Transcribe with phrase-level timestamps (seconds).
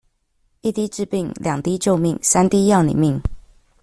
[0.61, 3.21] 一滴治病，兩滴救命，三滴要你命